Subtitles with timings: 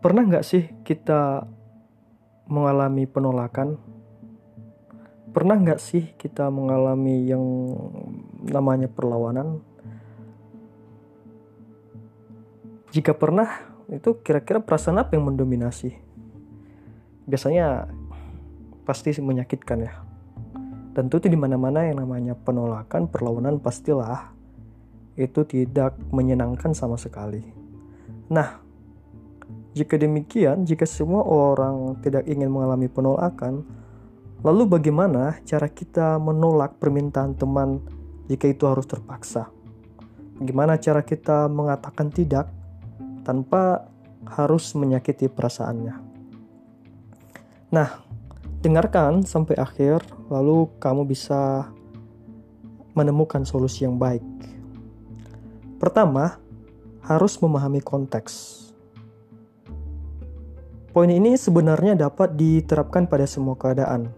[0.00, 1.44] Pernah nggak sih kita
[2.48, 3.76] mengalami penolakan?
[5.30, 7.44] Pernah nggak sih kita mengalami yang
[8.48, 9.60] namanya perlawanan?
[12.90, 13.46] Jika pernah,
[13.92, 15.94] itu kira-kira perasaan apa yang mendominasi?
[17.28, 17.92] Biasanya
[18.88, 19.94] pasti menyakitkan ya.
[20.96, 24.34] Tentu itu di mana-mana yang namanya penolakan, perlawanan pastilah
[25.14, 27.44] itu tidak menyenangkan sama sekali.
[28.26, 28.69] Nah,
[29.70, 33.62] jika demikian, jika semua orang tidak ingin mengalami penolakan,
[34.42, 37.78] lalu bagaimana cara kita menolak permintaan teman
[38.26, 39.46] jika itu harus terpaksa?
[40.40, 42.50] Bagaimana cara kita mengatakan tidak
[43.22, 43.86] tanpa
[44.26, 45.94] harus menyakiti perasaannya?
[47.70, 47.88] Nah,
[48.58, 51.70] dengarkan sampai akhir, lalu kamu bisa
[52.98, 54.24] menemukan solusi yang baik.
[55.78, 56.42] Pertama,
[57.06, 58.69] harus memahami konteks.
[60.90, 64.10] Poin ini sebenarnya dapat diterapkan pada semua keadaan.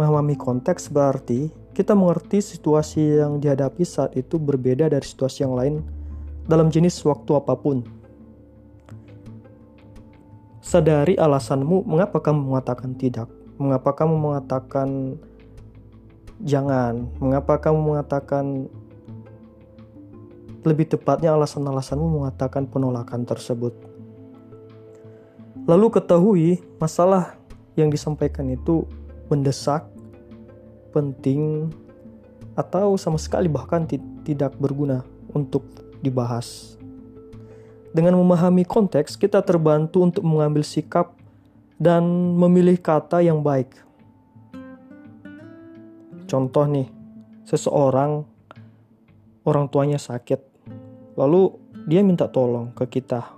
[0.00, 5.84] Memahami konteks berarti kita mengerti situasi yang dihadapi saat itu berbeda dari situasi yang lain
[6.48, 7.84] dalam jenis waktu apa pun.
[10.64, 13.28] Sadari alasanmu mengapa kamu mengatakan tidak,
[13.60, 15.20] mengapa kamu mengatakan
[16.40, 18.64] jangan, mengapa kamu mengatakan
[20.64, 23.85] lebih tepatnya alasan-alasanmu mengatakan penolakan tersebut.
[25.66, 27.34] Lalu ketahui masalah
[27.74, 28.86] yang disampaikan itu
[29.26, 29.82] mendesak,
[30.94, 31.74] penting,
[32.54, 33.82] atau sama sekali bahkan
[34.22, 35.02] tidak berguna
[35.34, 35.66] untuk
[36.00, 36.78] dibahas.
[37.90, 41.18] Dengan memahami konteks, kita terbantu untuk mengambil sikap
[41.76, 42.06] dan
[42.38, 43.74] memilih kata yang baik.
[46.30, 46.86] Contoh nih,
[47.42, 48.22] seseorang
[49.42, 50.38] orang tuanya sakit,
[51.18, 51.58] lalu
[51.90, 53.34] dia minta tolong ke kita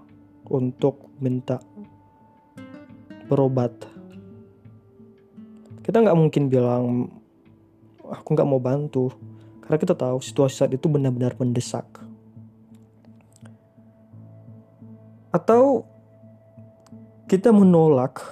[0.48, 1.60] untuk minta
[3.28, 3.72] berobat
[5.84, 7.12] kita nggak mungkin bilang
[8.08, 9.12] aku nggak mau bantu
[9.64, 11.84] karena kita tahu situasi saat itu benar-benar mendesak
[15.28, 15.84] atau
[17.28, 18.24] kita menolak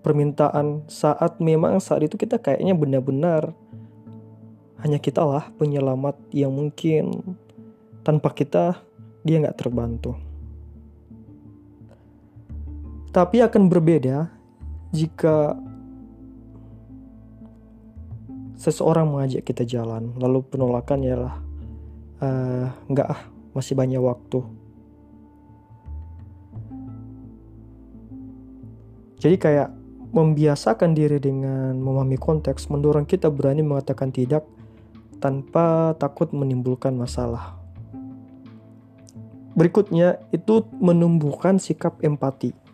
[0.00, 3.52] permintaan saat memang saat itu kita kayaknya benar-benar
[4.80, 7.36] hanya kita lah penyelamat yang mungkin
[8.00, 8.80] tanpa kita
[9.20, 10.16] dia nggak terbantu.
[13.10, 14.30] Tapi akan berbeda
[14.94, 15.58] jika
[18.54, 21.34] seseorang mengajak kita jalan, lalu penolakan ialah
[22.22, 23.20] uh, enggak ah,
[23.56, 24.46] masih banyak waktu.
[29.20, 29.68] Jadi kayak
[30.10, 34.46] membiasakan diri dengan memahami konteks mendorong kita berani mengatakan tidak
[35.18, 37.60] tanpa takut menimbulkan masalah.
[39.54, 42.69] Berikutnya itu menumbuhkan sikap empati.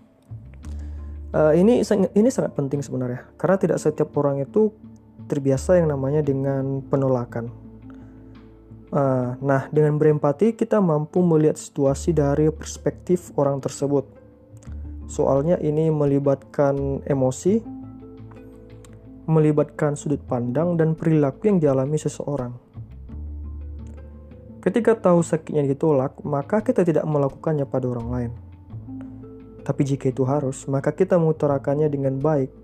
[1.36, 1.84] Uh, ini
[2.16, 4.72] ini sangat penting sebenarnya karena tidak setiap orang itu
[5.28, 7.52] terbiasa yang namanya dengan penolakan.
[8.88, 14.08] Uh, nah, dengan berempati kita mampu melihat situasi dari perspektif orang tersebut.
[15.12, 17.60] Soalnya ini melibatkan emosi,
[19.28, 22.56] melibatkan sudut pandang dan perilaku yang dialami seseorang.
[24.64, 28.32] Ketika tahu sakitnya ditolak, maka kita tidak melakukannya pada orang lain
[29.66, 32.54] tapi jika itu harus, maka kita mengutarakannya dengan baik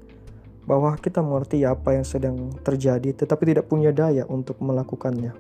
[0.63, 5.35] bahwa kita mengerti apa yang sedang terjadi tetapi tidak punya daya untuk melakukannya.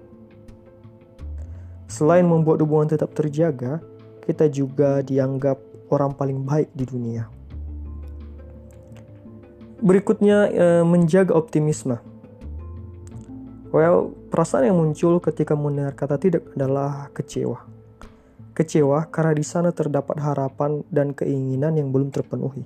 [1.87, 3.79] Selain membuat hubungan tetap terjaga,
[4.27, 5.63] kita juga dianggap
[5.95, 7.31] orang paling baik di dunia.
[9.79, 12.03] Berikutnya, eh, menjaga optimisme.
[13.71, 17.73] Well, perasaan yang muncul ketika mendengar kata tidak adalah kecewa
[18.53, 22.61] Kecewa karena di sana terdapat harapan dan keinginan yang belum terpenuhi.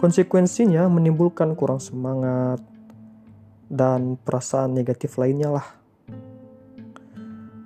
[0.00, 2.64] Konsekuensinya menimbulkan kurang semangat
[3.68, 5.68] dan perasaan negatif lainnya lah.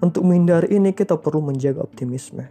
[0.03, 2.50] Untuk menghindari ini kita perlu menjaga optimisme.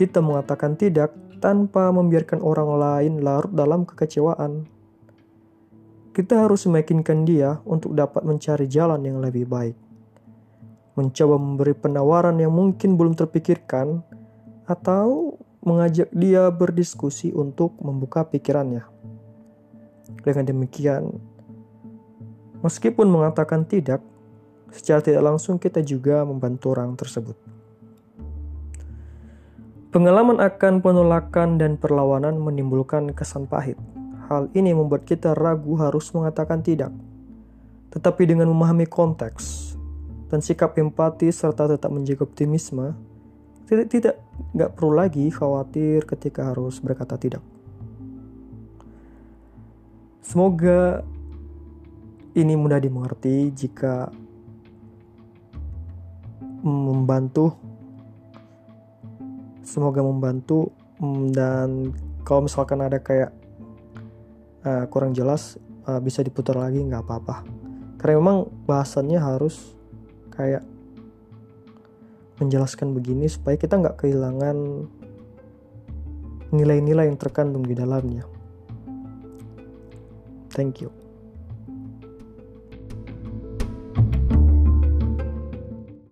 [0.00, 1.12] Kita mengatakan tidak
[1.44, 4.64] tanpa membiarkan orang lain larut dalam kekecewaan.
[6.16, 9.76] Kita harus meyakinkan dia untuk dapat mencari jalan yang lebih baik
[10.94, 14.02] mencoba memberi penawaran yang mungkin belum terpikirkan,
[14.64, 18.84] atau mengajak dia berdiskusi untuk membuka pikirannya.
[20.24, 21.20] Dengan demikian,
[22.60, 24.00] meskipun mengatakan tidak,
[24.72, 27.36] secara tidak langsung kita juga membantu orang tersebut.
[29.94, 33.78] Pengalaman akan penolakan dan perlawanan menimbulkan kesan pahit.
[34.26, 36.90] Hal ini membuat kita ragu harus mengatakan tidak.
[37.94, 39.73] Tetapi dengan memahami konteks,
[40.34, 42.90] dan sikap empati serta tetap menjaga optimisme,
[43.70, 44.14] tidak tidak
[44.50, 47.38] nggak perlu lagi khawatir ketika harus berkata tidak.
[50.26, 51.06] Semoga
[52.34, 54.10] ini mudah dimengerti jika
[56.66, 57.54] membantu
[59.62, 61.94] semoga membantu mm, dan
[62.26, 63.30] kalau misalkan ada kayak
[64.66, 67.46] uh, kurang jelas uh, bisa diputar lagi nggak apa-apa.
[68.02, 69.78] Karena memang bahasannya harus
[70.34, 70.62] kayak
[72.42, 74.90] menjelaskan begini supaya kita nggak kehilangan
[76.54, 78.26] nilai-nilai yang terkandung di dalamnya.
[80.54, 81.03] Thank you.